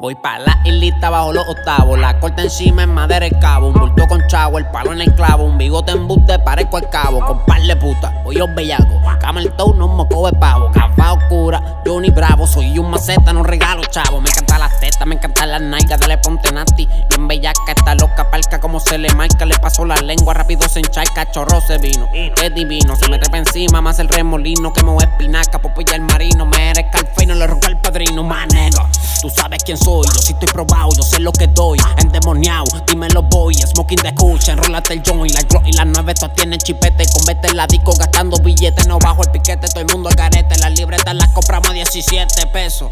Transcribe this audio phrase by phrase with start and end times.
[0.00, 3.74] Voy pa' la islita bajo los octavos, la corta encima en madera el cabo, un
[3.74, 7.20] bulto con chavo, el palo en el clavo, un bigote en buste, parezco al cabo,
[7.26, 11.82] con par de puta, hoy os bellaco, camel toe, no moco de pavo, capa oscura,
[11.84, 14.49] Johnny Bravo, soy un maceta, no regalo chavo, me encanta
[14.90, 18.80] las tetas, me encantan las nalgas, dale ponte nasty, bien bellaca, está loca, palca como
[18.80, 22.96] se le marca, le paso la lengua, rápido se encharca, chorro se vino, es divino,
[22.96, 26.86] se me trepa encima, más el remolino, que me espinaca, popilla el marino, me eres
[26.90, 28.88] calfe y no le ronca el padrino, manego,
[29.20, 31.78] tú sabes quién soy yo sí estoy probado, yo sé lo que doy.
[31.98, 33.54] Endemoniado, dímelo voy.
[33.54, 35.34] Smoking de escucha, enrólate el joint.
[35.34, 37.04] La glow y las nueve, todas tienen chipete.
[37.12, 38.86] Con vete la disco gastando billetes.
[38.86, 40.58] No bajo el piquete, todo el mundo al garete.
[40.58, 42.90] Las libretas las compramos a 17 pesos.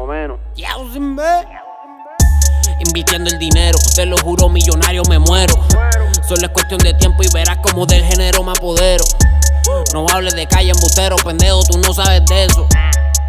[0.00, 0.38] O menos.
[2.86, 5.54] Invirtiendo el dinero, te lo juro, millonario me muero.
[6.28, 9.04] Solo es cuestión de tiempo y verás como del género me apodero.
[9.92, 12.64] No hables de calle embustero, pendejo, tú no sabes de eso.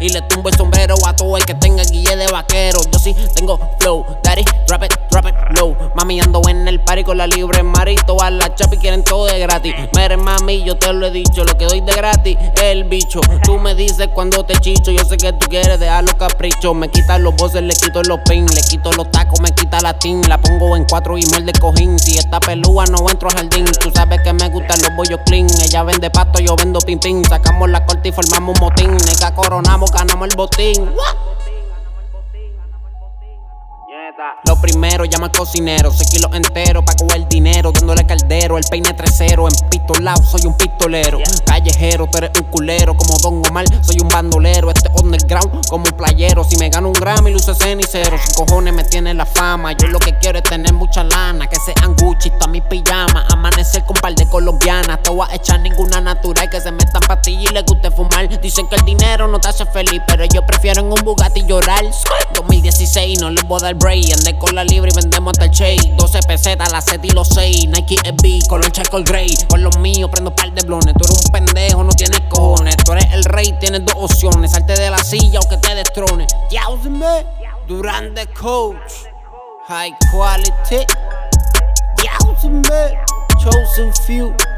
[0.00, 2.80] Y le tumbo el sombrero a todo el que tenga guille de vaquero.
[2.90, 5.76] Yo sí tengo flow, daddy, drop it, drop it low.
[5.94, 8.20] Mami ando en el party con la libre marito.
[8.20, 9.74] A la chapi quieren todo de gratis.
[9.94, 13.20] Mere mami, yo te lo he dicho, lo que doy de gratis el bicho.
[13.42, 16.74] Tú me dices cuando te chicho, yo sé que tú quieres dejar los caprichos.
[16.74, 19.98] Me quitas los bosses, le quito los pins, le quito los tacos, me quita la
[19.98, 20.22] tin.
[20.28, 21.98] La pongo en cuatro y muerde cojín.
[21.98, 25.46] Si esta pelúa no entro al jardín, tú sabes que me gustan los bollos clean.
[25.62, 27.24] Ella vende pasto, yo vendo pin pin.
[27.24, 28.96] Sacamos la corte y formamos un motín.
[28.96, 30.90] Nega coronamos ganamos el botín.
[34.44, 38.64] Lo primero, llama al cocinero, 6 kilos enteros pa' coger el dinero, dándole caldero, el
[38.64, 41.18] peine tresero, en pistolado, soy un pistolero.
[41.46, 44.70] Callejero, tú eres un culero, como Don Omar, soy un bandolero.
[44.70, 46.44] Este underground, como un playero.
[46.44, 48.18] Si me gano un Grammy, luce cenicero.
[48.18, 49.72] Sin cojones me tiene la fama.
[49.72, 53.29] Yo lo que quiero es tener mucha lana, que sean Gucci, todas mis pijamas.
[54.40, 58.26] Colombianas, te voy a echar ninguna natural, que se metan pastillas y les guste fumar.
[58.40, 61.84] Dicen que el dinero no te hace feliz, pero yo prefiero en un Bugatti llorar.
[62.34, 64.12] 2016, no les voy a dar break.
[64.14, 65.94] Andé con la libre y vendemos hasta el shade.
[65.96, 67.68] 12 pesetas, la set y los 6.
[67.68, 69.34] Nike SB, color charcoal gray.
[69.48, 70.94] Con los míos prendo par de blones.
[70.94, 72.76] Tú eres un pendejo, no tienes cojones.
[72.78, 74.52] Tú eres el rey, tienes dos opciones.
[74.52, 76.26] Salte de la silla o que te destrone.
[76.50, 77.26] Yausme,
[77.68, 79.06] Durán the coach.
[79.66, 80.86] High quality.
[82.02, 82.98] Yausme,
[83.40, 84.49] chosen few.